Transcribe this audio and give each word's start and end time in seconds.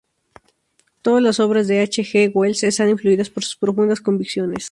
Todas 1.03 1.21
las 1.21 1.39
obras 1.39 1.67
de 1.67 1.79
H. 1.81 2.01
G. 2.01 2.31
Wells 2.33 2.63
están 2.63 2.89
influidas 2.89 3.29
por 3.29 3.43
sus 3.43 3.55
profundas 3.55 4.01
convicciones. 4.01 4.57